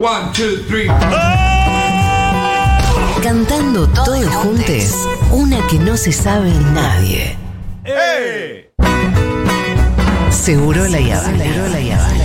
[0.00, 0.86] One, two, three.
[3.20, 7.36] Cantando todos juntos, una que no se sabe nadie.
[10.30, 11.44] Seguro la Yavana.
[11.44, 12.24] Seguro la Yavana.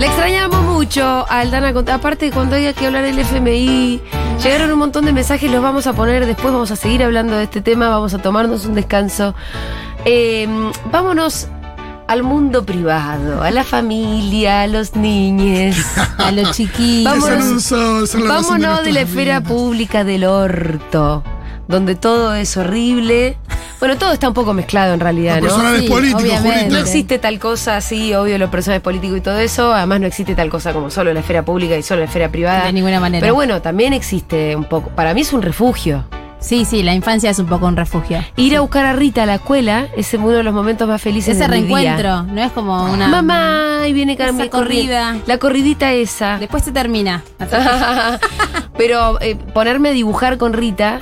[0.00, 1.68] Le extrañamos mucho a Aldana.
[1.68, 4.02] Aparte, cuando haya que hablar del FMI,
[4.42, 6.26] llegaron un montón de mensajes, los vamos a poner.
[6.26, 7.88] Después vamos a seguir hablando de este tema.
[7.88, 9.34] Vamos a tomarnos un descanso.
[10.04, 10.48] Eh,
[10.90, 11.48] vámonos
[12.06, 15.76] al mundo privado, a la familia, a los niños,
[16.18, 17.20] a los chiquitos.
[17.20, 17.70] Vámonos,
[18.28, 21.22] vámonos de la esfera pública del orto,
[21.66, 23.38] donde todo es horrible.
[23.84, 25.58] Bueno, todo está un poco mezclado en realidad, Los ¿no?
[25.58, 26.40] personajes Sí, políticos.
[26.70, 29.74] No existe tal cosa, sí, obvio, los personajes políticos y todo eso.
[29.74, 32.64] Además, no existe tal cosa como solo la esfera pública y solo la esfera privada.
[32.64, 33.20] De ninguna manera.
[33.20, 34.88] Pero bueno, también existe un poco.
[34.88, 36.06] Para mí es un refugio.
[36.40, 38.24] Sí, sí, la infancia es un poco un refugio.
[38.36, 41.36] Ir a buscar a Rita a la escuela es uno de los momentos más felices
[41.36, 41.76] Ese de mi día.
[41.96, 43.08] reencuentro, no es como una.
[43.08, 45.16] Mamá, y viene Carmen Esa corrida.
[45.26, 46.38] La corridita esa.
[46.38, 47.22] Después se termina.
[48.78, 51.00] Pero eh, ponerme a dibujar con Rita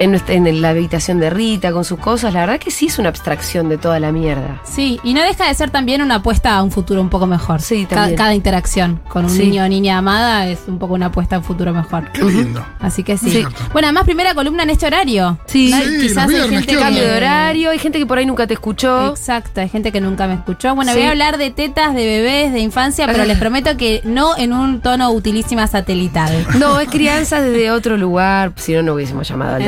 [0.00, 3.68] en, la habitación de Rita, con sus cosas, la verdad que sí es una abstracción
[3.68, 4.60] de toda la mierda.
[4.64, 7.60] Sí, y no deja de ser también una apuesta a un futuro un poco mejor.
[7.60, 8.16] Sí, Cada, también.
[8.16, 9.44] cada interacción con un Sí.
[9.44, 12.10] niño o niña amada es un poco una apuesta a un futuro mejor.
[12.12, 12.64] Qué lindo.
[12.80, 13.30] Así que sí.
[13.30, 13.44] Sí.
[13.72, 15.38] Bueno, además, primera columna en este horario.
[15.46, 15.70] Sí.
[15.70, 16.78] No hay- Sí, quizás hay gente ¿qué que.
[16.80, 19.10] Cambio de horario, hay gente que por ahí nunca te escuchó.
[19.10, 20.74] Exacto, hay gente que nunca me escuchó.
[20.74, 20.98] Bueno, Sí.
[20.98, 23.26] voy a hablar de tetas, de bebés, de infancia, pero Ah.
[23.26, 26.46] les prometo que no en un tono utilísima satelital.
[26.58, 29.58] No, es crianza desde otro lugar, si no, no hubiésemos llamado a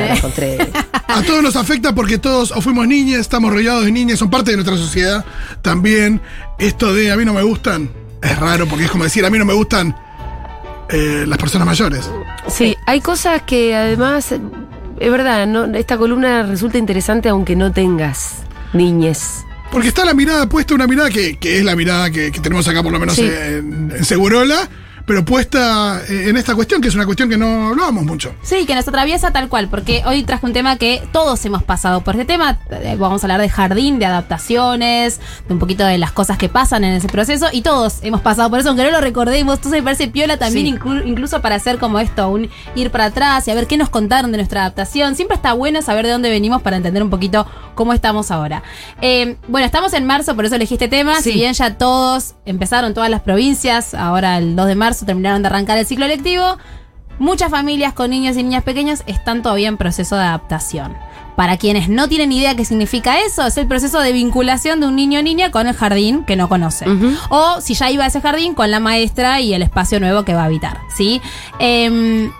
[1.07, 4.51] A todos nos afecta porque todos o fuimos niñas, estamos rodeados de niñas, son parte
[4.51, 5.23] de nuestra sociedad.
[5.61, 6.21] También
[6.59, 7.89] esto de a mí no me gustan
[8.21, 9.95] es raro porque es como decir a mí no me gustan
[10.89, 12.09] eh, las personas mayores.
[12.49, 18.37] Sí, hay cosas que además, es verdad, no, esta columna resulta interesante aunque no tengas
[18.73, 19.43] niñez.
[19.71, 22.67] Porque está la mirada puesta, una mirada que, que es la mirada que, que tenemos
[22.67, 23.23] acá por lo menos Sí.
[23.23, 24.69] en, en Segurola,
[25.05, 28.33] pero puesta eh, en esta cuestión, que es una cuestión que no hablábamos mucho.
[28.41, 32.01] Sí, que nos atraviesa tal cual, porque hoy traje un tema que todos hemos pasado
[32.01, 32.59] por este tema.
[32.71, 36.47] Eh, Vamos a hablar de jardín, de adaptaciones, de un poquito de las cosas que
[36.49, 39.55] pasan en ese proceso, y todos hemos pasado por eso, aunque no lo recordemos.
[39.57, 40.73] Entonces me parece piola también, Sí.
[40.73, 43.89] inclu- incluso para hacer como esto, un ir para atrás y a ver qué nos
[43.89, 45.15] contaron de nuestra adaptación.
[45.15, 47.45] Siempre está bueno saber de dónde venimos para entender un poquito
[47.75, 48.63] cómo estamos ahora.
[49.01, 51.15] Eh, bueno, estamos en marzo, por eso elegí este tema.
[51.17, 51.31] Sí.
[51.31, 55.47] Si bien ya todos empezaron todas las provincias, ahora el 2 de marzo terminaron de
[55.47, 56.57] arrancar el ciclo lectivo.
[57.19, 60.95] Muchas familias con niños y niñas pequeños están todavía en proceso de adaptación.
[61.35, 64.95] Para quienes no tienen idea qué significa eso, es el proceso de vinculación de un
[64.95, 66.85] niño o niña con el jardín que no conoce.
[67.29, 70.33] O si ya iba a ese jardín, con la maestra y el espacio nuevo que
[70.35, 70.79] va a habitar.
[70.95, 71.21] ¿sí?
[71.59, 72.31] Em,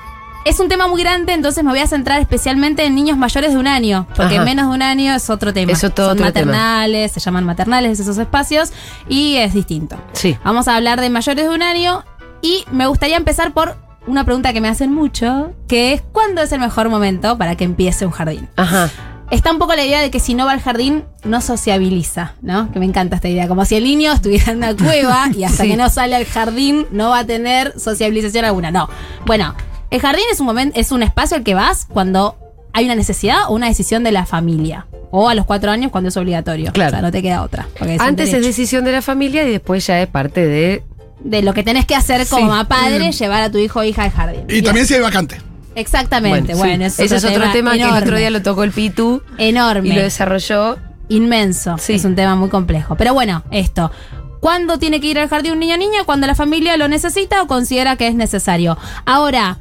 [0.45, 3.57] es un tema muy grande, entonces me voy a centrar especialmente en niños mayores de
[3.57, 4.43] un año, porque Ajá.
[4.45, 5.71] menos de un año es otro tema.
[5.71, 6.51] Es otro- Son otro tema.
[6.51, 8.73] maternales, se llaman maternales esos espacios
[9.07, 9.97] y es distinto.
[10.11, 10.37] Sí.
[10.43, 12.03] Vamos a hablar de mayores de un año
[12.43, 16.51] y me gustaría empezar por una pregunta que me hacen mucho, que es ¿cuándo es
[16.51, 18.47] el mejor momento para que empiece un jardín?
[18.57, 18.91] Ajá.
[19.31, 22.71] Está un poco la idea de que si no va al jardín, no sociabiliza, ¿no?
[22.71, 23.47] Que me encanta esta idea.
[23.47, 25.69] Como si el niño estuviera en una cueva y hasta Sí.
[25.69, 28.69] que no sale al jardín no va a tener sociabilización alguna.
[28.69, 28.89] No.
[29.25, 29.55] Bueno,
[29.89, 32.37] el jardín es un momento, es un espacio al que vas cuando
[32.73, 34.85] hay una necesidad o una decisión de la familia.
[35.15, 36.71] O a los cuatro años cuando es obligatorio.
[36.73, 36.89] Claro.
[36.89, 37.67] O sea, no te queda otra.
[37.99, 40.83] Antes es decisión de la familia y después ya es parte de.
[41.23, 42.65] De lo que tenés que hacer como Sí.
[42.67, 44.41] padre, llevar a tu hijo o hija al jardín.
[44.47, 44.65] Y Bien.
[44.65, 45.41] también si hay vacante.
[45.75, 47.03] Exactamente, bueno, sí.
[47.03, 49.89] ese es otro tema, que el otro día lo tocó el Pitu enorme.
[49.89, 50.77] y lo desarrolló.
[51.09, 51.77] inmenso.
[51.79, 51.93] Sí.
[51.93, 52.95] Es un tema muy complejo.
[52.95, 53.91] Pero bueno, esto.
[54.39, 56.03] ¿Cuándo tiene que ir al jardín un niño o niña?
[56.05, 58.77] Cuando la familia lo necesita o considera que es necesario.
[59.05, 59.57] Ahora,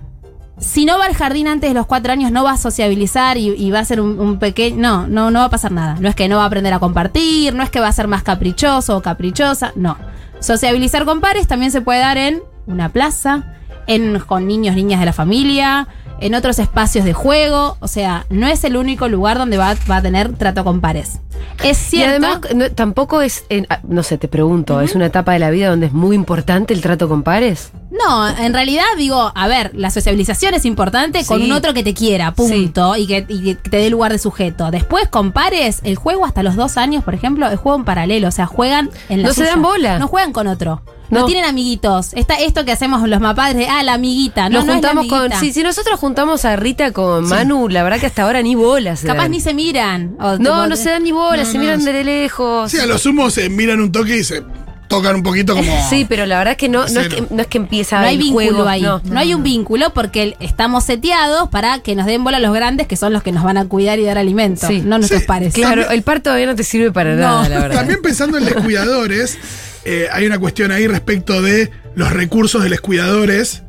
[0.63, 3.71] si no va al jardín antes de los cuatro años, no va a sociabilizar y,
[3.71, 4.77] va a ser un, un pequeño.
[4.77, 5.97] No, no, no va a pasar nada.
[6.01, 8.09] No es que no va a aprender a compartir, no es que va a ser
[8.09, 9.73] más caprichoso o caprichosa.
[9.75, 9.99] No.
[10.41, 13.55] Sociabilizar con pares también se puede dar en una plaza,
[13.87, 15.89] en, con niños, niñas de la familia,
[16.23, 17.77] en otros espacios de juego.
[17.81, 21.21] O sea, no es el único lugar donde va, va a tener trato con pares.
[21.65, 22.27] Es Y cierto.
[22.27, 23.45] además, no- tampoco es.
[23.49, 26.15] en- ah, no sé, te pregunto, ¿es una etapa de la vida donde es muy
[26.17, 27.71] importante el trato con pares?
[27.91, 31.93] No, en realidad digo, a ver, la sociabilización es importante con un otro que te
[31.95, 34.71] quiera, punto, y, que, y que te dé lugar de sujeto.
[34.71, 38.29] Después, con pares, el juego hasta los dos años, por ejemplo, es juego en paralelo,
[38.29, 39.99] o sea, juegan en la No se dan bola.
[39.99, 40.83] No juegan con otro.
[41.13, 41.27] No, No.
[41.27, 42.15] tienen amiguitos.
[42.15, 44.49] Está esto que hacemos los mapadres de, ah, la amiguita.
[44.49, 45.39] No, Nos no es la juntamos con.
[45.39, 49.03] Sí, si nosotros juntamos a Rita con Manu, la verdad que hasta ahora ni bolas.
[49.03, 49.31] Capaz dan.
[49.31, 50.17] ni se miran.
[50.19, 51.93] o No, no se dan ni bolas, No, se no, miran sí.
[51.93, 52.71] de lejos.
[52.71, 54.43] Sí, a lo sumo se miran un toque y se
[54.89, 55.71] tocan un poquito como.
[55.91, 58.07] Sí, pero la verdad es que no, no, es, que, no es que empieza No
[58.07, 58.81] hay el vínculo juego, ahí.
[58.83, 59.01] no.
[59.05, 62.97] No, hay un vínculo porque estamos seteados para que nos den bola los grandes, que
[62.97, 64.67] son los que nos van a cuidar y dar alimento.
[64.67, 64.81] Sí.
[64.83, 65.53] No nuestros Sí, pares.
[65.55, 67.21] Claro, el par todavía no te sirve para No.
[67.21, 67.77] nada, la verdad.
[67.77, 69.39] También pensando en los cuidadores,
[69.85, 73.63] eh, hay una cuestión ahí respecto de los recursos de los cuidadores.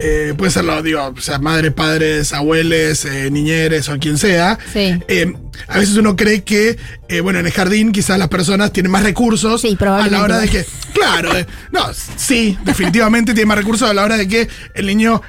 [0.00, 4.58] Eh, puede ser, lo, digo, o sea, madre, padres, abueles, eh, niñeres o quien sea.
[4.72, 4.98] Sí.
[5.08, 5.32] Eh,
[5.66, 6.78] a veces uno cree que,
[7.22, 10.48] bueno, en el jardín quizás las personas tienen más recursos Sí, a la hora de
[10.48, 10.64] que,
[10.94, 11.30] claro,
[11.72, 11.80] no,
[12.16, 15.20] sí, definitivamente tiene más recursos a la hora de que el niño,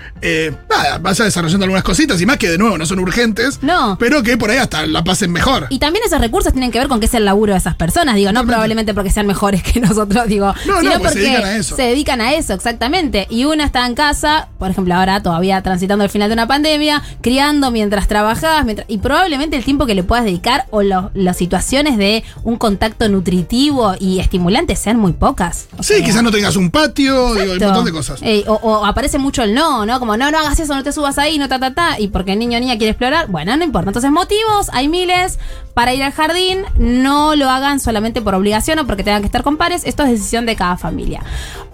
[0.69, 3.97] nada, vaya desarrollando algunas cositas y más que de nuevo no son urgentes, No.
[3.99, 5.65] pero que por ahí hasta la pasen mejor.
[5.71, 8.13] Y también esos recursos tienen que ver con qué es el laburo de esas personas,
[8.15, 11.19] digo, no probablemente porque sean mejores que nosotros, digo, No, sino no, pues se porque
[11.21, 11.75] dedican a eso.
[11.75, 13.25] se dedican a eso, exactamente.
[13.31, 17.01] Y una está en casa, por ejemplo, ahora todavía transitando el final de una pandemia,
[17.21, 21.37] criando mientras trabajás, mientras, y probablemente el tiempo que le puedas dedicar o lo- las
[21.37, 25.67] situaciones de un contacto nutritivo y estimulante sean muy pocas.
[25.79, 28.19] Sí, quizás no tengas un patio, digo, hay un montón de cosas.
[28.47, 29.99] O, o aparece mucho el no, ¿no?
[29.99, 31.99] Como no, no hagas eso, no te subas ahí, no ta, ta, ta.
[31.99, 33.89] Y porque el niño o niña quiere explorar, bueno, no importa.
[33.89, 35.39] Entonces, motivos, hay miles
[35.73, 36.63] para ir al jardín.
[36.77, 39.83] No lo hagan solamente por obligación o porque tengan que estar con pares.
[39.85, 41.23] Esto es decisión de cada familia.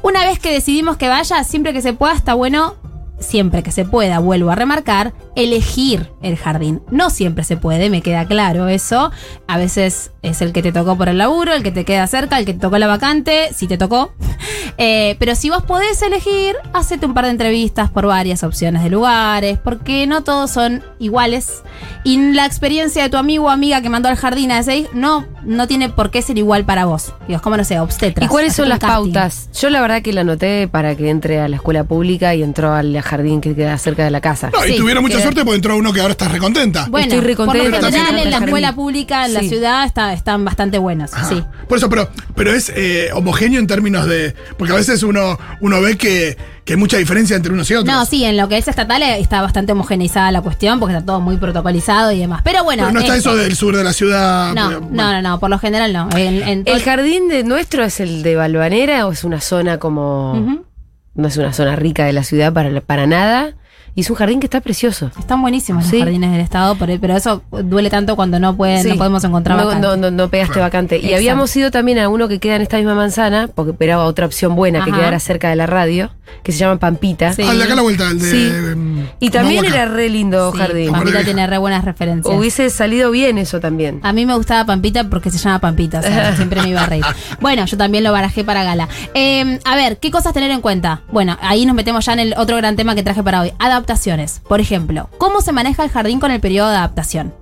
[0.04, 2.75] Una vez que decidimos que vaya, siempre que se pueda, está bueno.
[3.20, 6.82] Siempre que se pueda, vuelvo a remarcar, elegir el jardín.
[6.92, 9.12] No siempre se puede, me queda claro eso.
[9.48, 12.38] A veces es el que te tocó por el laburo, el que te queda cerca,
[12.38, 14.14] el que te tocó la vacante, si te tocó.
[14.78, 18.90] Eh, pero si vos podés elegir, hacete un par de entrevistas por varias opciones de
[18.90, 21.64] lugares, porque no todos son iguales.
[22.04, 25.26] Y la experiencia de tu amigo o amiga que mandó al jardín a ese no,
[25.44, 27.14] no tiene por qué ser igual para vos.
[27.28, 28.26] Digo, es como no sé, obstetras.
[28.26, 29.14] ¿Y cuáles son las casting.
[29.14, 29.50] pautas?
[29.54, 32.74] Yo la verdad que la anoté para que entre a la escuela pública y entró
[32.74, 34.50] al jardín que queda cerca de la casa.
[34.52, 36.88] No, y Sí, tuvieron mucha suerte porque entró uno que ahora está recontenta.
[36.90, 38.84] Bueno, Estoy re por lo me general encanta en la el escuela jardín.
[38.84, 39.50] pública, en la Sí.
[39.50, 41.14] ciudad, está, están bastante buenos.
[41.14, 41.30] Ajá.
[41.30, 41.44] Sí.
[41.70, 44.36] Por eso, pero, pero es eh, homogéneo en términos de.
[44.58, 47.94] Porque a veces uno, uno ve que, que hay mucha diferencia entre unos y otros.
[47.94, 51.06] No, sí, en lo que es estatal eh, está bastante homogeneizada la cuestión porque está
[51.06, 52.42] todo muy protocolizado y demás.
[52.44, 52.84] Pero bueno.
[52.84, 54.54] Pero no está eso del sur de la ciudad.
[54.54, 56.10] No, pero, no, no, no, por lo general no.
[56.18, 59.78] En- en todo- ¿El jardín de nuestro es el de Balvanera o es una zona
[59.80, 60.34] como...
[60.34, 60.66] Ujú.
[61.16, 63.56] No es una zona rica de la ciudad para, para nada?
[63.96, 65.10] Y es un jardín que está precioso.
[65.18, 65.94] Están buenísimos Sí.
[65.98, 68.90] los jardines del Estado, pero, pero eso duele tanto cuando no pueden, Sí.
[68.90, 69.88] no podemos encontrar no, vacante.
[69.88, 71.00] no, no, no pegaste vacante.
[71.00, 74.26] Y habíamos ido también a uno que queda en esta misma manzana, porque esperaba otra
[74.26, 76.12] opción buena que quedara cerca de la radio,
[76.44, 77.32] que se llama Pampita.
[77.34, 77.44] Sí.
[77.48, 78.30] Ah, de acá a la vuelta, el de.
[78.32, 78.52] Sí.
[78.54, 79.84] em, Y también Mahuaca.
[79.84, 80.92] era re lindo Sí, jardín.
[80.92, 81.24] Pampita.
[81.24, 82.36] Tiene re buenas referencias.
[82.38, 84.02] Hubiese salido bien eso también.
[84.04, 86.86] A mí me gustaba Pampita porque se llama Pampita, o sea, siempre me iba a
[86.88, 87.06] reír.
[87.40, 88.90] Bueno, yo también lo barajé para gala.
[89.14, 91.02] Eh, a ver, ¿qué cosas tener en cuenta?
[91.12, 93.54] Bueno, ahí nos metemos ya en el otro gran tema que traje para hoy.
[93.86, 94.42] Adaptaciones.
[94.48, 97.36] Por ejemplo, ¿cómo se maneja el jardín con el periodo de adaptación?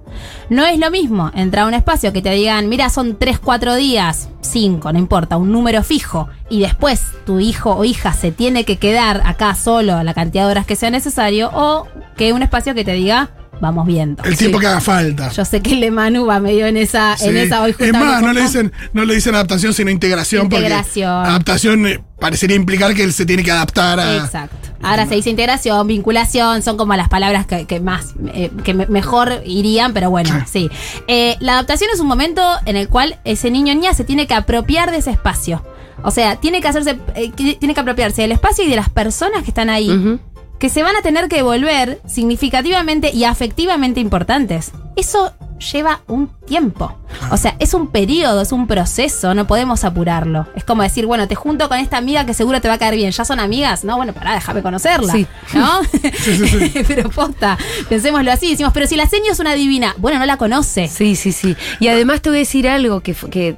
[0.49, 3.75] No es lo mismo entrar a un espacio que te digan, mira, son 3, 4
[3.75, 8.65] días, 5, no importa, un número fijo, y después tu hijo o hija se tiene
[8.65, 11.87] que quedar acá solo la cantidad de horas que sea necesario, o
[12.17, 13.29] que un espacio que te diga,
[13.63, 14.21] vamos viendo.
[14.24, 15.30] El tiempo que haga falta.
[15.31, 18.21] Yo sé que el de Manu va medio en esa, en esa hoy es más,
[18.21, 20.44] no le, dicen, no le dicen adaptación, sino integración.
[20.45, 21.15] Integración.
[21.21, 24.18] Porque adaptación eh, parecería implicar que él se tiene que adaptar a.
[24.18, 24.57] Exacto.
[24.86, 28.86] Ahora se dice integración, vinculación, son como las palabras que, que más, eh, que me-
[28.88, 30.69] mejor irían, pero bueno, sí.
[31.07, 34.27] Eh, la adaptación es un momento en el cual ese niño o niña se tiene
[34.27, 35.63] que apropiar de ese espacio.
[36.04, 39.44] O sea, tiene que hacerse, eh, tiene que apropiarse del espacio y de las personas
[39.44, 40.19] que están ahí.
[40.63, 44.71] Que se van a tener que volver significativamente y afectivamente importantes.
[44.95, 45.33] Eso
[45.74, 46.98] lleva un tiempo.
[47.31, 50.48] O sea, es un periodo, es un proceso, no podemos apurarlo.
[50.55, 52.96] Es como decir, bueno, te junto con esta amiga que seguro te va a caer
[52.96, 53.12] bien.
[53.12, 53.84] ¿Ya son amigas?
[53.84, 55.12] No, bueno, pará, déjame conocerla.
[55.12, 55.27] Sí.
[55.53, 55.82] ¿No?
[56.88, 57.58] pero posta,
[57.89, 58.50] pensémoslo así.
[58.50, 60.88] Decimos, pero si la seño es una divina, bueno, no la conoce.
[60.88, 61.58] Sí, sí, sí.
[61.82, 63.58] Y además te voy a decir algo que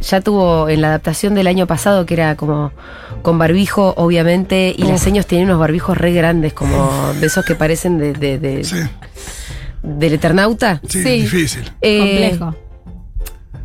[0.00, 2.72] ya tuvo en la adaptación del año pasado, que era como
[3.22, 7.54] con barbijo, obviamente, y las señas tenían unos barbijos re grandes, como de esos que
[7.54, 8.76] parecen de, de- de- Sí,
[9.82, 10.80] del Eternauta.
[10.88, 11.20] sí, Sí.
[11.22, 11.70] difícil.
[11.80, 11.98] Eh,
[12.34, 12.54] Complejo.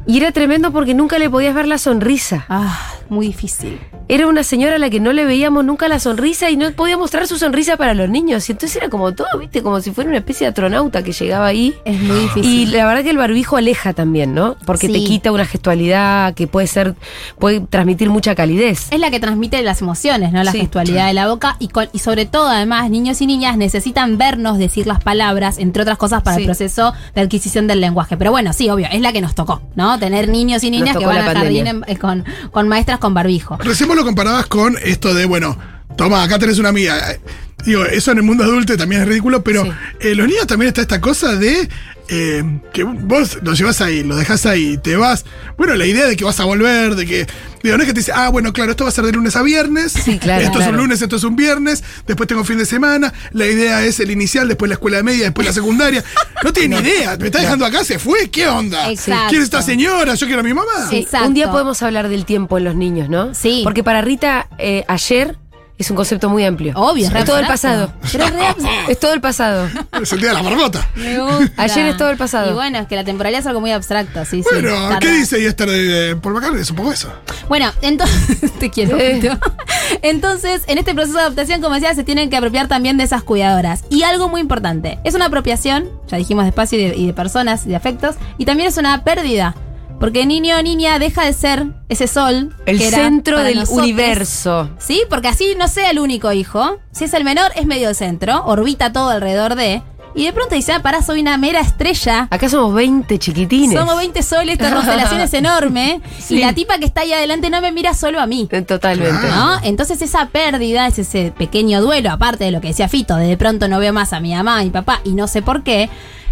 [0.06, 2.46] Y era tremendo porque nunca le podías ver la sonrisa.
[2.50, 3.80] Ah, muy difícil.
[4.12, 6.98] Era una señora a la que no le veíamos nunca la sonrisa y no podía
[6.98, 8.50] mostrar su sonrisa para los niños.
[8.50, 11.46] Y entonces era como todo, viste, como si fuera una especie de astronauta que llegaba
[11.46, 11.76] ahí.
[11.86, 12.72] Es muy Y difícil.
[12.74, 14.56] la verdad que el barbijo aleja también, ¿no?
[14.66, 16.96] Porque te quita una gestualidad que puede ser,
[17.38, 18.88] puede transmitir mucha calidez.
[18.92, 20.44] Es la que transmite las emociones, ¿no?
[20.44, 20.60] La Sí.
[20.60, 21.56] gestualidad de la boca.
[21.60, 25.84] Y, con- y sobre todo, además, niños y niñas necesitan vernos decir las palabras, entre
[25.84, 26.42] otras cosas, para Sí.
[26.42, 28.18] el proceso de adquisición del lenguaje.
[28.18, 30.00] Pero bueno, sí, obvio, es la que nos tocó, ¿no?
[30.00, 33.58] Tener niños y niñas que van al jardín en- eh, con, con maestras con barbijo.
[34.00, 35.58] Lo comparabas con esto de, bueno,
[35.96, 37.18] toma, acá tenés una amiga.
[37.66, 39.72] Digo, eso en el mundo adulto también es ridículo, pero Sí.
[40.00, 41.68] eh, los niños también está esta cosa de
[42.12, 42.44] eh,
[42.74, 45.26] que vos lo llevas ahí, lo dejas ahí, te vas.
[45.58, 47.28] Bueno, la idea de que vas a volver, de que.
[47.62, 49.36] Digo, no es que te dice, ah, bueno, claro, esto va a ser de lunes
[49.36, 49.92] a viernes.
[49.92, 51.84] Sí, claro, Esto es un lunes, esto es un viernes.
[52.08, 53.14] Después tengo fin de semana.
[53.34, 56.04] La idea es el inicial, después la escuela media, después la secundaria.
[56.42, 57.18] No tiene ni idea.
[57.18, 58.30] Me está dejando acá, se fue.
[58.30, 58.90] ¿Qué onda?
[58.90, 59.26] Exacto.
[59.28, 60.16] ¿Quién es esta señora?
[60.16, 60.88] Yo quiero a mi mamá.
[60.90, 61.28] Sí, Exacto.
[61.28, 63.36] Un día podemos hablar del tiempo en los niños, ¿no?
[63.36, 63.60] Sí.
[63.66, 65.36] Porque para Rita, eh, ayer
[65.80, 66.74] es un concepto muy amplio.
[66.76, 67.94] Obvio, es todo el pasado.
[68.12, 68.26] Pero
[68.90, 69.70] es todo el pasado.
[70.02, 70.86] Es el día de la marmota.
[70.96, 71.64] Me gusta.
[71.64, 72.52] Ayer es todo el pasado.
[72.52, 74.50] Y bueno, es que la temporalidad es algo muy abstracto, sí, sí.
[74.52, 75.00] Bueno.
[75.00, 76.62] ¿qué dice de Paul McCartney?
[76.62, 77.10] Es un poco eso.
[77.48, 78.52] Bueno, entonces.
[78.60, 79.22] te quiero, Eh.
[80.02, 83.24] Entonces, en este proceso de adaptación, como decía, se tienen que apropiar también de esas
[83.24, 83.86] cuidadoras.
[83.90, 87.14] Y algo muy importante: es una apropiación, ya dijimos de espacio y de, y de
[87.14, 89.56] personas y de afectos, y también es una pérdida.
[90.00, 92.56] Porque niño o niña deja de ser ese sol.
[92.66, 93.84] El que era centro del nosotros.
[93.84, 94.70] universo.
[94.80, 96.78] Sí, porque así no sea el único hijo.
[96.92, 99.82] Si es el menor, es medio centro, orbita todo alrededor de.
[100.16, 102.28] Y de pronto dice, ah, pará, soy una mera estrella.
[102.32, 103.78] Acá somos 20 chiquitines.
[103.78, 106.02] Somos 20 soles, esta constelación es enorme.
[106.18, 106.38] Sí.
[106.38, 108.48] Y la tipa que está ahí adelante no me mira solo a mí.
[108.52, 109.28] Eh, Totalmente.
[109.28, 109.60] ¿No?
[109.64, 113.38] Entonces esa pérdida, es ese pequeño duelo, aparte de lo que decía Fito, de de
[113.38, 115.90] pronto no veo más a mi mamá, a mi papá y no sé por qué,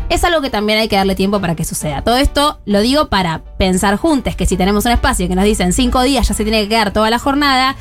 [0.09, 2.01] es algo que también hay que darle tiempo para que suceda.
[2.01, 5.73] Todo esto lo digo para pensar juntos, que si tenemos un espacio que nos dicen
[5.73, 7.75] cinco días ya se tiene que quedar toda la jornada,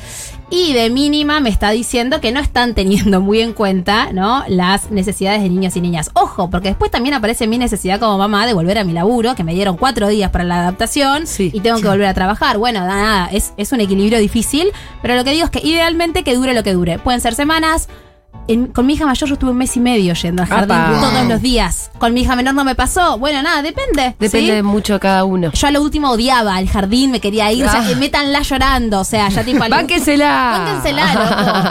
[0.49, 4.45] y de mínima me está diciendo que no están teniendo muy en cuenta, ¿no?
[4.47, 6.09] Las necesidades de niños y niñas.
[6.13, 9.43] Ojo, porque después también aparece mi necesidad como mamá de volver a mi laburo, que
[9.43, 11.51] me dieron cuatro días para la adaptación Sí.
[11.53, 12.57] y tengo que volver a trabajar.
[12.57, 14.69] Bueno, nada, es, es un equilibrio difícil,
[15.01, 16.97] pero lo que digo es que idealmente que dure lo que dure.
[16.97, 17.89] Pueden ser semanas.
[18.49, 20.99] En- con mi hija mayor yo estuve un mes y medio yendo al jardín Apa.
[21.01, 21.91] todos los días.
[21.99, 23.17] Con mi hija menor no me pasó.
[23.17, 24.15] Bueno, nada, depende.
[24.19, 24.63] Depende ¿sí?
[24.63, 25.51] mucho de cada uno.
[25.51, 27.95] Yo a lo último odiaba el jardín, me quería ir, o sea, Ah.
[27.99, 29.65] métanla llorando, o sea, ya tipo...
[29.67, 30.59] Bánquensela.
[30.63, 31.13] Bánquensela,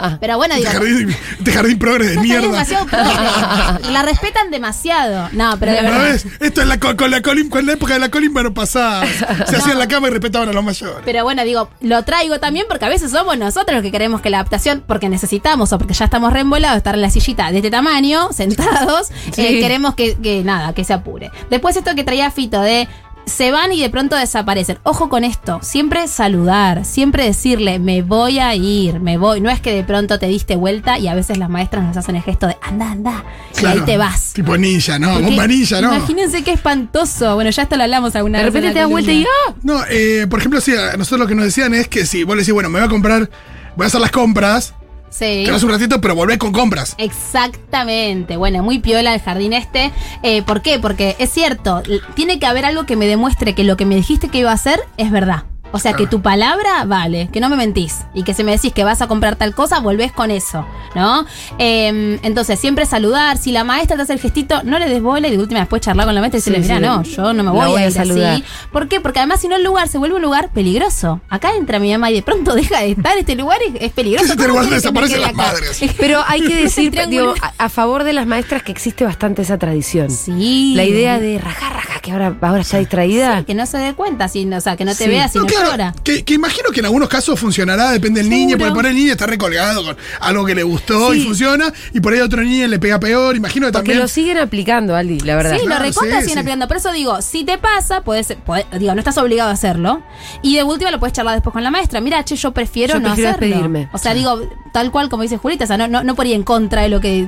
[0.03, 0.17] loco.
[0.21, 0.67] Pero bueno, digo...
[0.67, 2.41] Este jardín, este jardín progre de no, mierda.
[2.47, 3.91] demasiado progre.
[3.91, 5.29] La respetan demasiado.
[5.31, 6.03] No, pero de ¿No verdad.
[6.11, 6.25] ves?
[6.41, 9.03] Esto es la, co- con la Colin, con la época de la Colin no pasaba.
[9.47, 10.97] Se hacían la cama y respetaban a los mayores.
[11.05, 14.29] Pero bueno, digo, lo traigo también porque a veces somos nosotros los que queremos que
[14.29, 17.69] la adaptación, porque necesitamos o porque ya estamos reembolados, estar en la sillita de este
[17.71, 19.41] tamaño, sentados, Sí.
[19.45, 21.29] eh, queremos que, que nada, que se apure.
[21.49, 22.87] Después esto que traía Fito de
[23.25, 24.77] se van y de pronto desaparecen.
[24.83, 29.41] Ojo con esto, siempre saludar, siempre decirle, me voy a ir, me voy.
[29.41, 32.15] No es que de pronto te diste vuelta y a veces las maestras nos hacen
[32.15, 33.25] el gesto de anda, anda,
[33.61, 34.31] y ahí te vas.
[34.31, 35.09] Tipo ninja, ¿no?
[35.11, 35.93] Porque Bomba ninja, ¿no?
[35.93, 37.35] Imagínense qué espantoso.
[37.35, 38.47] Bueno, ya esto lo hablamos alguna De vez.
[38.47, 39.23] en repente te das vuelta y.
[39.25, 39.53] ¡ah!
[39.61, 42.33] No, eh, por ejemplo, sí, a nosotros lo que nos decían es que si vos
[42.37, 43.29] le decís, bueno, me voy a comprar,
[43.75, 44.73] voy a hacer las compras,
[45.09, 45.43] Sí.
[45.45, 46.95] te vas un ratito, pero volvés con compras.
[46.97, 48.37] Exactamente.
[48.37, 49.91] Bueno, muy piola el jardín este.
[50.23, 50.79] Eh, ¿Por qué?
[50.79, 51.81] Porque es cierto,
[52.15, 54.55] tiene que haber algo que me demuestre que lo que me dijiste que iba a
[54.55, 55.43] hacer es verdad.
[55.71, 57.97] O sea, que tu palabra vale, que no me mentís.
[58.13, 61.25] Y que si me decís que vas a comprar tal cosa, volvés con eso, ¿no?
[61.59, 63.37] Eh, entonces, siempre saludar.
[63.37, 65.81] Si la maestra te hace el gestito, no le des bola y de última después
[65.81, 67.11] charlar con la maestra y Sí, decirle, mira, sí.
[67.11, 68.33] no, yo no me voy, voy a, a ir saludar.
[68.35, 68.43] así.
[68.71, 69.01] ¿Por qué?
[69.01, 71.19] Porque además si no el lugar se vuelve un lugar peligroso.
[71.29, 74.25] Acá entra mi mamá y de pronto deja de estar este lugar y es peligroso.
[74.33, 75.37] Este ¿Cómo lugar que desaparecen las acá?
[75.37, 75.79] madres.
[75.99, 79.57] Pero hay que decir, digo, a, a favor de las maestras que existe bastante esa
[79.57, 80.09] tradición.
[80.11, 80.73] Sí.
[80.75, 83.43] La idea de raja, raja, que ahora, ahora está distraída.
[83.43, 85.09] Que no se dé cuenta, si, o sea, que no te Sí.
[85.09, 88.29] vea si no, No, claro, que, que imagino que en algunos casos funcionará, depende del
[88.29, 91.99] niño, porque por el niño está recolgado con algo que le gustó y funciona, y
[91.99, 93.99] por ahí a otro niño le pega peor, imagino que Porque también...
[93.99, 95.57] lo siguen aplicando, Aldi, la verdad.
[95.57, 96.39] Sí, Claro, lo recontra sí, siguen sí.
[96.39, 96.67] aplicando.
[96.67, 100.01] Por eso digo, si te pasa, puedes, puede- digo, no estás obligado a hacerlo.
[100.41, 101.99] Y de última lo puedes charlar después con la maestra.
[102.01, 103.47] Mira, che, yo prefiero Yo no prefiero hacerlo.
[103.47, 103.89] despedirme.
[103.93, 104.39] O sea, digo,
[104.71, 106.89] tal cual como dice Julita, o sea, no, no, no por ir en contra de
[106.89, 107.27] lo que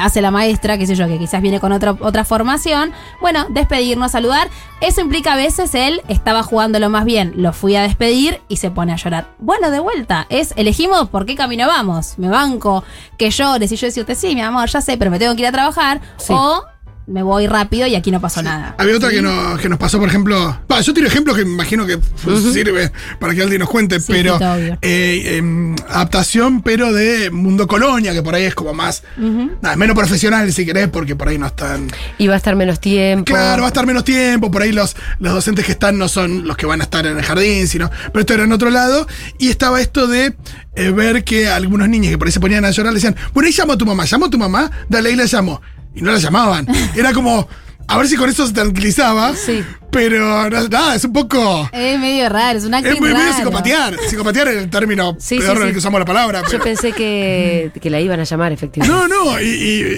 [0.00, 2.92] hace la maestra, qué sé yo, que quizás viene con otra, otra formación.
[3.20, 4.48] Bueno, despedirnos, saludar.
[4.80, 8.70] Eso implica a veces él estaba jugándolo más bien, lo fui a despedir y se
[8.70, 9.28] pone a llorar.
[9.38, 12.18] Bueno, de vuelta, es elegimos por qué camino vamos.
[12.18, 12.84] Me banco
[13.16, 15.48] que llores y yo decirte, sí, mi amor, ya sé, pero me tengo que ir
[15.48, 16.00] a trabajar.
[16.16, 16.32] Sí.
[16.36, 16.62] O
[17.08, 18.74] me voy rápido y aquí no pasó nada.
[18.78, 20.60] Había otra que, nos, que nos pasó, por ejemplo.
[20.82, 24.12] Yo tiro ejemplos que me imagino que pues, sirve para que alguien nos cuente, Sí,
[24.12, 24.36] pero.
[24.36, 24.78] Obvio.
[24.82, 29.02] eh, em, adaptación, pero de Mundo Colonia, que por ahí es como más.
[29.16, 31.88] nada, menos profesional, si querés, porque por ahí no están.
[32.18, 33.24] Y va a estar menos tiempo.
[33.24, 36.46] Claro, va a estar menos tiempo, por ahí los, los docentes que están no son
[36.46, 39.06] los que van a estar en el jardín, sino, pero esto era en otro lado,
[39.38, 40.34] y estaba esto de
[40.76, 43.46] eh, ver que algunos niños que por ahí se ponían a llorar le decían, bueno,
[43.46, 45.60] ahí llamo a tu mamá, llamo a tu mamá, dale, ahí la llamo.
[45.98, 46.66] Y no la llamaban.
[46.94, 47.48] Era como,
[47.86, 49.64] a ver si con eso se tranquilizaba, Sí.
[49.98, 51.68] Pero no- nada, es un poco...
[51.72, 53.96] Es medio raro, es una Es muy medio psicopatear.
[54.08, 55.72] Psicopatear es el término Sí, peor sí, en el sí.
[55.74, 56.42] que usamos la palabra.
[56.42, 58.96] Yo pero- pensé que, que la iban a llamar, efectivamente.
[59.14, 59.44] no, no, y,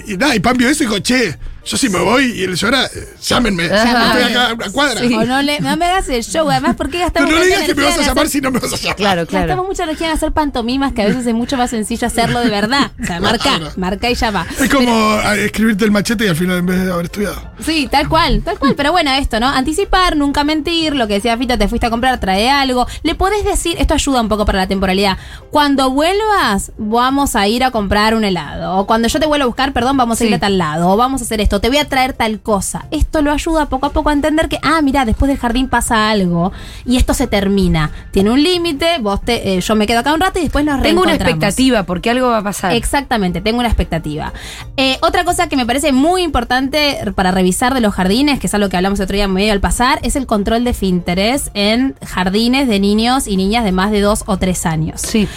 [0.06, 2.42] y, y nada, y Pam vio eso y dijo, che, Yo si me voy y
[2.44, 3.64] el llora, eh, llámenme.
[3.66, 4.06] Ajá.
[4.18, 5.00] Estoy acá a una cuadra.
[5.00, 5.14] Sí.
[5.14, 7.42] O no, le, no me hagas el show, además, ¿por qué Pero gastamos no le
[7.42, 8.96] tanta digas que me energía vas a llamar hacer- si no me vas a llamar.
[8.96, 9.64] Claro, Gastamos claro.
[9.64, 12.90] mucha energía en hacer pantomimas que a veces es mucho más sencillo hacerlo de verdad.
[13.02, 13.72] O sea, marca, Claro.
[13.76, 14.46] marca y ya va.
[14.58, 14.90] Es como
[15.22, 17.52] ah, escribirte el machete y al final en vez de haber estudiado.
[17.64, 18.74] Sí, tal cual, tal cual.
[18.74, 19.48] Pero bueno, esto, ¿no?
[19.90, 22.86] Anticipar, nunca mentir, lo que decía Fita, te fuiste a comprar, trae algo.
[23.02, 25.18] Le podés decir, esto ayuda un poco para la temporalidad.
[25.50, 28.76] Cuando vuelvas, vamos a ir a comprar un helado.
[28.76, 30.90] O cuando yo te vuelva a buscar, perdón, vamos a ir a tal lado.
[30.90, 32.86] O vamos a hacer esto, te voy a traer tal cosa.
[32.92, 36.08] Esto lo ayuda poco a poco a entender que, ah, mira, después del jardín pasa
[36.08, 36.52] algo
[36.84, 37.90] y esto se termina.
[38.12, 40.80] Tiene un límite, vos te, eh, yo me quedo acá un rato y después nos
[40.82, 42.74] Tengo una expectativa porque algo va a pasar.
[42.74, 44.32] Exactamente, tengo una expectativa.
[44.76, 48.54] Eh, otra cosa que me parece muy importante para revisar de los jardines, que es
[48.54, 51.94] algo que hablamos el otro día medio al pasar, es el control de finterés en
[52.04, 55.00] jardines de niños y niñas de más de dos o tres años.
[55.00, 55.28] Sí.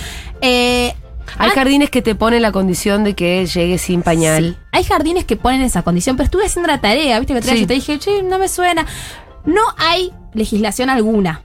[0.42, 0.94] Eh,
[1.38, 4.44] Hay ah, jardines que te ponen la condición de que llegue sin pañal.
[4.58, 7.60] sí, hay jardines que ponen esa condición, pero estuve haciendo la tarea, viste que Sí.
[7.62, 8.86] yo te dije, che, no me suena.
[9.46, 11.42] No hay legislación alguna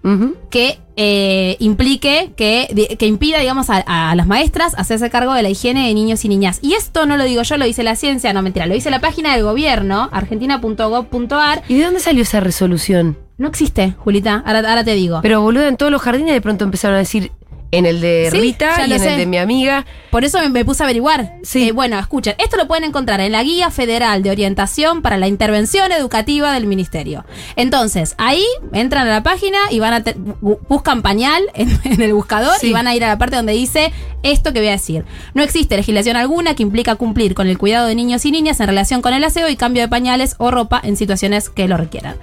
[0.50, 5.50] que eh, implique, que, que impida, digamos, a, a las maestras hacerse cargo de la
[5.50, 6.58] higiene de niños y niñas.
[6.62, 9.00] Y esto no lo digo yo, lo dice la ciencia, no mentira, lo dice la
[9.00, 11.62] página del gobierno, argentina.gov.ar.
[11.68, 13.16] ¿Y de dónde salió esa resolución?
[13.38, 15.20] No existe, Julita, ahora, ahora te digo.
[15.22, 17.30] Pero boludo, en todos los jardines de pronto empezaron a decir
[17.70, 19.10] en el de Sí, Rita y en sé.
[19.12, 19.84] el de mi amiga.
[20.10, 21.34] Por eso me, me puse a averiguar.
[21.42, 21.68] Sí.
[21.68, 25.28] Eh, bueno, escuchen, esto lo pueden encontrar en la Guía Federal de Orientación para la
[25.28, 27.26] Intervención Educativa del Ministerio.
[27.56, 32.00] Entonces, ahí entran a la página y van a te- bu- buscan pañal en, en
[32.00, 32.68] el buscador Sí.
[32.68, 35.04] y van a ir a la parte donde dice esto que voy a decir.
[35.34, 38.66] No existe legislación alguna que implica cumplir con el cuidado de niños y niñas en
[38.68, 42.16] relación con el aseo y cambio de pañales o ropa en situaciones que lo requieran.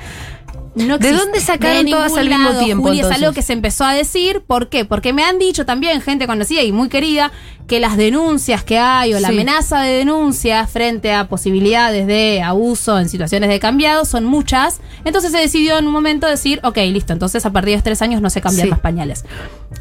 [0.75, 3.53] No ¿De dónde sacaron De todas al mismo lado, tiempo, Juli, es algo que se
[3.53, 4.41] empezó a decir.
[4.45, 4.83] ¿Por qué?
[4.83, 7.31] Porque me han dicho también gente conocida y muy querida
[7.65, 9.33] que las denuncias que hay o la Sí.
[9.33, 14.81] amenaza de denuncia frente a posibilidades de abuso en situaciones de cambiado son muchas.
[15.05, 18.01] Entonces se decidió en un momento decir, ok, listo, entonces a partir de los tres
[18.01, 18.71] años no se cambian Sí.
[18.71, 19.23] más pañales.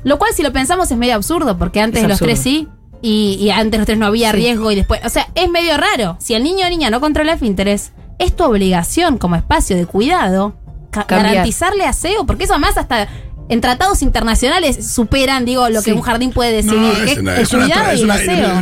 [0.04, 2.68] Lo cual si lo pensamos es medio absurdo porque antes Es de los tres sí.
[3.02, 4.36] Y, y antes los tres no había Sí.
[4.36, 5.00] riesgo y después.
[5.04, 6.16] O sea, es medio raro.
[6.20, 9.84] Si el niño o niña no controla el interés, es tu obligación como espacio de
[9.86, 10.54] cuidado
[11.02, 11.22] Cambiar.
[11.32, 13.08] garantizarle aseo, porque eso además hasta
[13.48, 15.90] en tratados internacionales superan, digo, lo Sí.
[15.90, 17.52] que un jardín puede decidir, No, es una, es es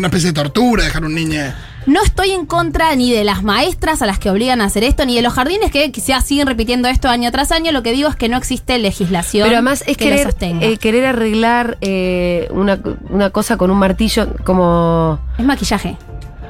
[0.06, 1.40] especie de tortura dejar un niño.
[1.86, 5.04] No estoy en contra ni de las maestras a las que obligan a hacer esto,
[5.04, 7.72] ni de los jardines que quizás siguen repitiendo esto año tras año.
[7.72, 10.64] Lo que digo es que no existe legislación Pero además es que lo querer, sostenga.
[10.66, 12.78] eh, querer arreglar eh, una,
[13.10, 15.18] una cosa con un martillo como...
[15.38, 15.96] es maquillaje.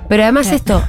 [0.09, 0.83] Pero además esto,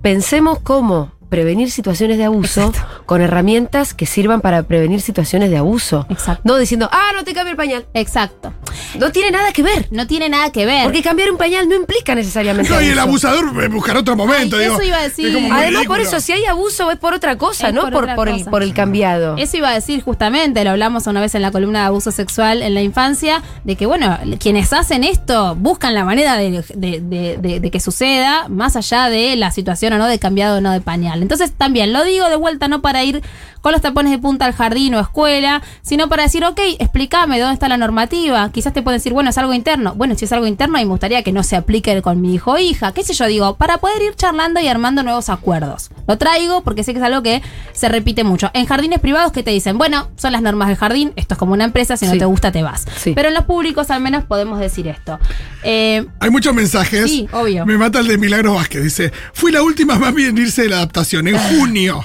[0.00, 2.74] pensemos cómo prevenir situaciones de abuso
[3.06, 6.04] con herramientas que sirvan para prevenir situaciones de abuso.
[6.10, 6.42] Exacto.
[6.44, 7.86] No diciendo, ah, no te cambio el pañal.
[7.94, 8.52] Exacto.
[8.98, 9.88] No tiene nada que ver.
[9.90, 10.84] No tiene nada que ver.
[10.84, 14.56] Porque cambiar un pañal no implica necesariamente No, y el abusador buscará otro momento.
[14.56, 14.74] Ay, digo.
[14.74, 15.48] eso iba a decir.
[15.50, 17.88] Además, por eso, si hay abuso es por otra cosa, Es ¿no?
[17.90, 18.50] por el, cosa.
[18.50, 19.36] por el cambiado.
[19.38, 22.60] Eso iba a decir justamente, lo hablamos una vez en la columna de abuso sexual
[22.60, 27.38] en la infancia, de que, bueno, quienes hacen esto buscan la manera de, de- de-
[27.38, 30.72] de- de que suceda, más allá de la situación o no de cambiado o no
[30.72, 31.21] de pañal.
[31.22, 33.22] Entonces, también lo digo de vuelta, no para ir
[33.62, 37.54] con los tapones de punta al jardín o escuela, sino para decir, ok, explícame dónde
[37.54, 38.50] está la normativa.
[38.52, 39.94] Quizás te pueden decir, bueno, es algo interno.
[39.94, 42.52] Bueno, si es algo interno, y me gustaría que no se aplique con mi hijo
[42.52, 42.92] o hija.
[42.92, 43.26] ¿Qué sé yo?
[43.26, 45.90] Digo, para poder ir charlando y armando nuevos acuerdos.
[46.06, 47.40] Lo traigo porque sé que es algo que
[47.72, 48.50] se repite mucho.
[48.52, 51.52] En jardines privados que te dicen, bueno, son las normas del jardín, esto es como
[51.52, 52.18] una empresa, si no Sí.
[52.18, 52.84] te gusta te vas.
[52.96, 53.12] Sí.
[53.14, 55.18] Pero en los públicos al menos podemos decir esto.
[55.62, 57.08] Eh, Hay muchos mensajes.
[57.10, 57.64] Sí, obvio.
[57.64, 58.82] Me mata el de Milagros Vázquez.
[58.82, 62.04] Dice: Fui la última mami en irse de la adaptación en junio.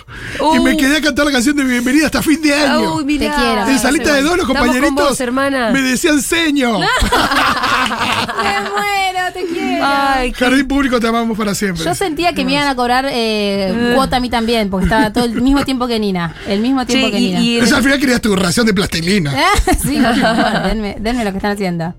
[0.55, 2.95] y me quedé a cantar la canción de bienvenida hasta fin de año.
[2.95, 3.35] Uy, mirá.
[3.35, 3.67] Te quiero.
[3.67, 5.71] en salita de dos, los compañeritos vos, hermana.
[5.71, 6.79] me decían seño.
[6.79, 6.85] me
[8.69, 9.85] muero, te quiero.
[9.85, 11.83] Ay, qué- Jardín público te amamos para siempre.
[11.83, 15.25] Yo sentía que me iban a cobrar eh, cuota a mí también, porque estaba todo
[15.25, 16.35] el mismo tiempo que Nina.
[16.47, 17.39] El mismo tiempo que y- Nina.
[17.41, 19.33] y- Pero al final querías tu ración de plastilina.
[19.81, 21.93] sí, por favor, denme, denme lo que están haciendo.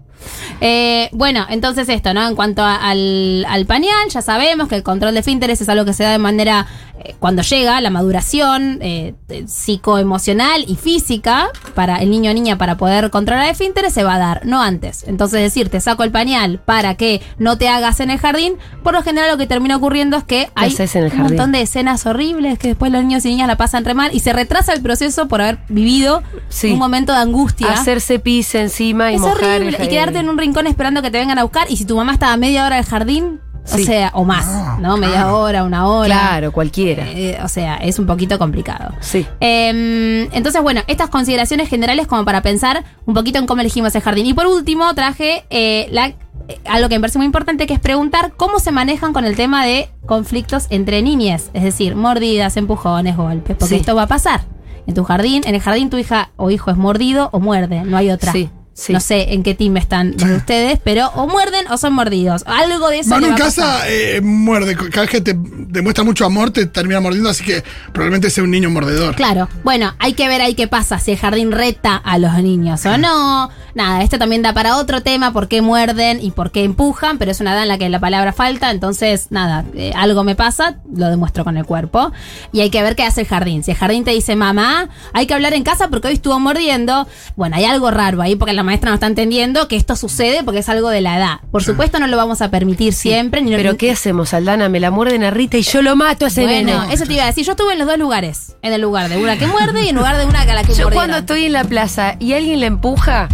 [0.61, 2.27] Eh, bueno, entonces esto, ¿no?
[2.27, 5.85] En cuanto a- al, al pañal, ya sabemos que el control de finteres es algo
[5.85, 6.67] que se da de manera,
[7.05, 9.15] eh, cuando llega la maduración eh,
[9.47, 14.15] psicoemocional y física para el niño o niña para poder controlar el finteres se va
[14.15, 15.05] a dar, no antes.
[15.07, 18.95] Entonces decir, te saco el pañal para que no te hagas en el jardín, por
[18.95, 21.61] lo general lo que termina ocurriendo es que hay haces en el un montón de
[21.63, 24.73] escenas horribles que después los niños y niñas la pasan re mal y se retrasa
[24.73, 26.73] el proceso por haber vivido Sí.
[26.73, 27.69] un momento de angustia.
[27.73, 29.79] hacerse pis encima y Es mojar el horrible.
[29.79, 29.89] Y.
[30.11, 31.71] quedarte en un rincón esperando que te vengan a buscar.
[31.71, 33.83] Y si tu mamá estaba a media hora del jardín, Sí.
[33.83, 34.97] o sea, o más, Ah, ¿no?
[34.97, 35.39] Media claro.
[35.41, 36.07] hora, una hora.
[36.07, 37.05] Claro, cualquiera.
[37.11, 38.95] Eh, o sea, es un poquito complicado.
[39.01, 39.27] Sí.
[39.41, 44.01] Eh, entonces, bueno, estas consideraciones generales como para pensar un poquito en cómo elegimos el
[44.03, 44.25] jardín.
[44.27, 46.07] Y por último, traje eh, la
[46.51, 49.37] eh, algo que me parece muy importante que es preguntar cómo se manejan con el
[49.37, 53.81] tema de conflictos entre niñas, es decir, mordidas, empujones, golpes, porque Sí.
[53.81, 54.41] esto va a pasar.
[54.87, 57.99] En tu jardín, en el jardín tu hija o hijo es mordido o muerde, no
[57.99, 58.33] hay otra.
[58.33, 58.93] Sí, sí.
[58.93, 62.45] No sé en qué team están de ustedes, pero o muerden o son mordidos.
[62.47, 64.77] Algo de eso Manu en casa eh, muerde.
[64.77, 68.51] Cada vez que te demuestra mucho amor, te termina mordiendo, así que probablemente sea un
[68.51, 69.17] niño mordedor.
[69.17, 72.85] Claro, bueno, hay que ver ahí qué pasa, si el jardín reta a los niños
[72.87, 73.51] o no.
[73.75, 77.31] Nada, esto también da para otro tema, por qué muerden y por qué empujan, pero
[77.31, 80.79] es una edad en la que la palabra falta, entonces nada, eh, algo me pasa,
[80.93, 82.13] lo demuestro con el cuerpo.
[82.53, 83.63] Y hay que ver qué hace el jardín.
[83.63, 87.07] Si el jardín te dice, mamá, hay que hablar en casa porque hoy estuvo mordiendo,
[87.37, 90.61] bueno, hay algo raro ahí porque la maestra no está entendiendo que esto sucede porque
[90.61, 91.41] es algo de la edad.
[91.51, 93.43] Por supuesto no lo vamos a permitir siempre.
[93.43, 94.69] Ni Pero ¿qué hacemos, Aldana?
[94.69, 96.95] Me la muerden a Rita y yo lo mato a ese bueno, nene.
[96.95, 97.45] eso te iba a decir.
[97.45, 98.57] Yo estuve en los dos lugares.
[98.63, 100.63] En el lugar de una que muerde y en lugar de una que a la
[100.63, 100.93] que Yo mordieron.
[100.95, 103.29] cuando estoy en la plaza y alguien la empuja,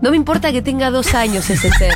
[0.00, 1.94] no me importa que tenga dos años ese ser.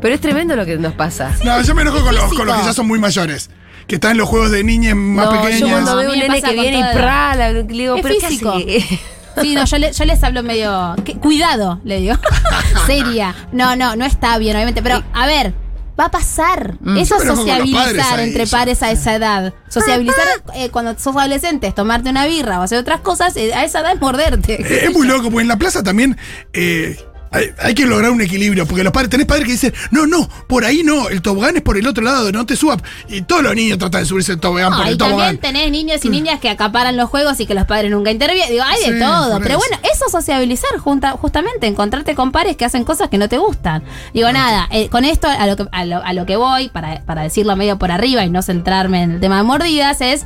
[0.00, 1.32] Pero es tremendo lo que nos pasa.
[1.44, 2.38] No, yo me enojo con los, Físico.
[2.40, 3.50] con los que ya son muy mayores.
[3.86, 5.60] Que están en los juegos de niñas más no, pequeñas.
[5.60, 8.14] yo cuando veo un nene que viene y toda pra, la- le digo, Es pero
[8.20, 8.50] ¿qué físico.
[8.52, 9.00] hace?
[9.40, 10.94] Sí, no, yo, le- yo les hablo medio.
[11.20, 12.14] Cuidado, le digo.
[12.86, 13.34] Seria.
[13.52, 14.82] No, no, no está bien, obviamente.
[14.82, 15.54] Pero, a ver.
[16.00, 16.78] Va a pasar.
[16.96, 19.52] Eso Yo es me enojo con los sociabilizar ahí, entre pares a esa edad.
[19.68, 23.62] Sociabilizar eh, cuando sos adolescente, es tomarte una birra o hacer otras cosas, eh, a
[23.64, 24.54] esa edad es morderte.
[24.54, 26.16] Eh, Es muy loco, porque en la plaza también
[26.54, 26.98] eh,
[27.32, 28.66] hay, hay que lograr un equilibrio.
[28.66, 31.62] Porque los padres, tenés padres que dicen, no, no, por ahí no, el tobogán es
[31.62, 32.78] por el otro lado, no te subas.
[33.08, 35.38] Y todos los niños tratan de subirse el tobogán No, por y el también tobogán.
[35.38, 38.50] tenés niños y niñas que acaparan los juegos y que los padres nunca intervienen.
[38.52, 39.38] Digo, hay de todo.
[39.40, 39.58] Pero eso.
[39.58, 43.38] bueno, eso es sociabilizar junta, justamente, encontrarte con pares que hacen cosas que no te
[43.38, 43.82] gustan.
[44.14, 47.02] Digo, nada, eh, con esto a lo que, a lo, a lo que voy, para,
[47.04, 50.24] para decirlo medio por arriba y no centrarme en el tema de mordidas, es.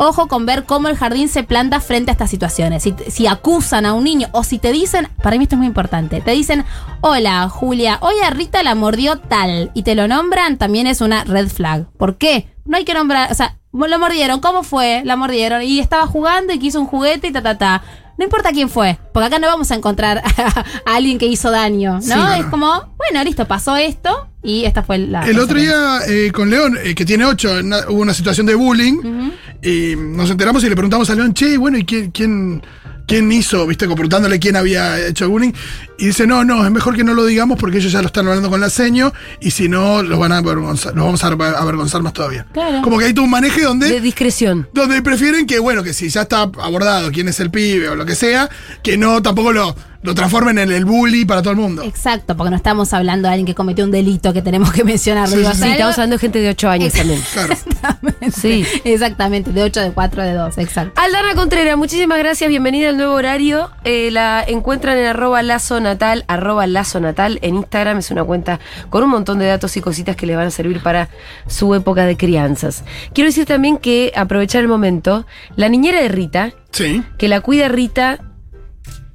[0.00, 2.88] Ojo con ver cómo el jardín se planta frente a estas situaciones.
[3.08, 6.20] Si, acusan a un niño o si te dicen, para mí esto es muy importante,
[6.20, 6.64] te dicen,
[7.00, 11.24] hola Julia, hoy a Rita la mordió tal y te lo nombran, también es una
[11.24, 11.86] red flag.
[11.96, 12.48] ¿Por qué?
[12.64, 15.02] No hay que nombrar, o sea, lo mordieron, ¿cómo fue?
[15.04, 17.82] La mordieron y estaba jugando y quiso un juguete y ta, ta, ta.
[18.18, 21.94] No importa quién fue, porque acá no vamos a encontrar a, alguien que hizo daño,
[21.94, 22.02] ¿no?
[22.02, 22.42] Sí, claro.
[22.42, 25.22] Es como, bueno, listo, pasó esto y esta fue la...
[25.22, 27.48] El otro día eh, con León, eh, que tiene ocho,
[27.88, 29.30] hubo una situación de bullying.
[29.62, 32.62] Y nos enteramos y le preguntamos a León, che, bueno, ¿y quién, quién,
[33.08, 33.66] quién hizo?
[33.66, 33.86] ¿Viste?
[33.88, 35.50] Preguntándole quién había hecho bullying.
[35.98, 38.28] Y dice, no, no, es mejor que no lo digamos porque ellos ya lo están
[38.28, 39.12] hablando con la seño.
[39.40, 42.46] Y si no, los van a avergonzar, los vamos a aver- avergonzar más todavía.
[42.52, 42.82] Claro.
[42.82, 43.88] Como que hay todo un maneje donde.
[43.88, 44.68] De discreción.
[44.72, 48.06] donde prefieren que, bueno, que si ya está abordado quién es el pibe o lo
[48.06, 48.48] que sea,
[48.84, 51.82] que no tampoco lo, lo transformen en el bully para todo el mundo.
[51.82, 55.28] Exacto, porque no estamos hablando de alguien que cometió un delito que tenemos que mencionar.
[55.28, 57.20] Sí, estamos hablando de gente de 8 años también.
[57.32, 57.52] Claro.
[57.52, 58.30] Exactamente.
[58.30, 58.64] Sí.
[58.84, 61.00] Exactamente, de 8, de 4, de 2, exacto.
[61.00, 63.70] Aldana Contreras, muchísimas gracias, bienvenida al nuevo horario.
[63.84, 67.98] Eh, la encuentran en arroba lazo natal, arroba lazo natal en Instagram.
[67.98, 70.80] Es una cuenta con un montón de datos y cositas que le van a servir
[70.80, 71.08] para
[71.48, 72.84] su época de crianzas.
[73.12, 77.02] Quiero decir también que aprovechar el momento, la niñera de Rita, Sí.
[77.16, 78.18] que la cuida Rita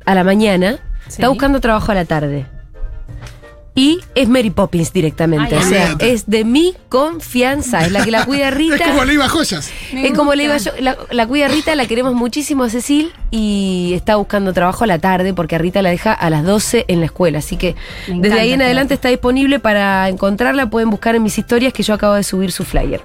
[0.06, 1.16] a la mañana, Sí.
[1.16, 2.46] está buscando trabajo a la tarde.
[3.76, 5.56] Y es Mary Poppins directamente.
[5.56, 7.84] Ay, o sea, es de mi confianza.
[7.84, 8.76] Es la que la cuida Rita.
[8.76, 9.72] Es como le iba joyas.
[9.92, 13.12] Me Es como le iba yo, la, la cuida Rita, la queremos muchísimo a Cecil
[13.32, 16.86] y está buscando trabajo a la tarde porque a Rita la deja a las 12
[16.88, 17.40] en la escuela.
[17.40, 17.74] Así que
[18.08, 20.70] Me desde encanta ahí en adelante está disponible para encontrarla.
[20.70, 23.02] Pueden buscar en mis historias que yo acabo de subir su flyer.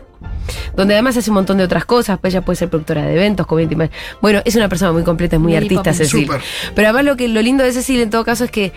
[0.77, 3.47] Donde además hace un montón de otras cosas, pues ella puede ser productora de eventos,
[3.47, 5.93] community man- Bueno, es una persona muy completa, es muy artista.
[5.95, 6.29] Cecil.
[6.75, 8.73] Pero además lo que lo lindo de Cecil en todo caso es que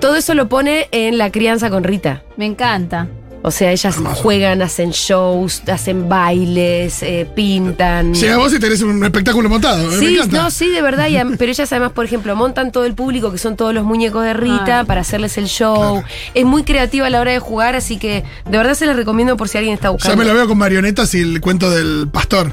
[0.00, 2.22] todo eso lo pone en la crianza con Rita.
[2.36, 3.08] Me encanta.
[3.42, 8.12] O sea, ellas juegan, hacen shows, hacen bailes, eh, pintan.
[8.12, 9.82] Llega vos y tenés un espectáculo montado.
[9.92, 11.08] eh, me Sí, no, sí, de verdad.
[11.08, 14.24] y pero ellas además, por ejemplo, montan todo el público, que son todos los muñecos
[14.24, 14.84] de Rita, Ay.
[14.86, 16.02] para hacerles el show.
[16.34, 19.36] Es muy creativa a la hora de jugar, así que de verdad se les recomiendo
[19.38, 20.16] por si alguien está Ya buscando.
[20.18, 22.52] me lo veo con marionetas y el cuento del pastor.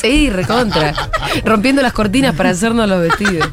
[0.00, 0.94] Sí, recontra.
[1.44, 3.48] Rompiendo las cortinas para hacernos los vestidos.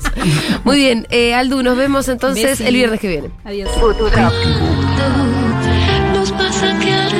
[0.64, 3.30] Muy bien, eh, Aldu, nos vemos entonces el viernes que viene.
[3.44, 3.70] Adiós.
[6.14, 7.12] Nos pasa que al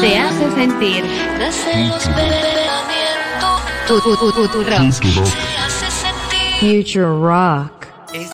[0.00, 1.04] te hace sentir.
[1.36, 4.92] crecen los pensamientos, Tu, tu, tu, tu, tu rock.
[4.92, 7.81] se hace sentir Future Rock.